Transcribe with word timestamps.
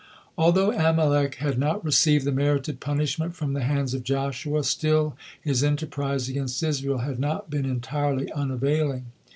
Although 0.35 0.71
Amalek 0.71 1.35
had 1.35 1.59
not 1.59 1.85
received 1.85 2.25
the 2.25 2.31
merited 2.31 2.79
punishment 2.79 3.35
from 3.35 3.53
the 3.53 3.61
hands 3.61 3.93
of 3.93 4.03
Joshua, 4.03 4.63
still 4.63 5.15
his 5.39 5.63
enterprise 5.63 6.27
against 6.27 6.63
Israel 6.63 6.97
had 6.97 7.19
not 7.19 7.51
been 7.51 7.65
entirely 7.65 8.31
unavailing. 8.31 9.05